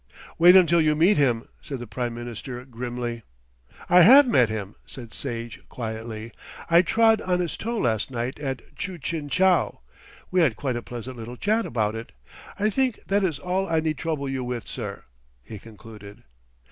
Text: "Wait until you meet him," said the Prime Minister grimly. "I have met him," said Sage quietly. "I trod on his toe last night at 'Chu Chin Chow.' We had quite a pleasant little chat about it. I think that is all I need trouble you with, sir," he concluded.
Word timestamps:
"Wait 0.39 0.55
until 0.55 0.81
you 0.81 0.95
meet 0.95 1.15
him," 1.17 1.47
said 1.61 1.77
the 1.77 1.85
Prime 1.85 2.15
Minister 2.15 2.65
grimly. 2.65 3.21
"I 3.87 4.01
have 4.01 4.27
met 4.27 4.49
him," 4.49 4.73
said 4.83 5.13
Sage 5.13 5.61
quietly. 5.69 6.31
"I 6.71 6.81
trod 6.81 7.21
on 7.21 7.39
his 7.39 7.55
toe 7.55 7.77
last 7.77 8.09
night 8.09 8.39
at 8.39 8.75
'Chu 8.75 8.97
Chin 8.97 9.29
Chow.' 9.29 9.79
We 10.31 10.41
had 10.41 10.55
quite 10.55 10.75
a 10.75 10.81
pleasant 10.81 11.17
little 11.17 11.37
chat 11.37 11.67
about 11.67 11.93
it. 11.93 12.13
I 12.57 12.71
think 12.71 12.99
that 13.09 13.23
is 13.23 13.37
all 13.37 13.67
I 13.67 13.79
need 13.79 13.99
trouble 13.99 14.27
you 14.27 14.43
with, 14.43 14.67
sir," 14.67 15.03
he 15.43 15.59
concluded. 15.59 16.23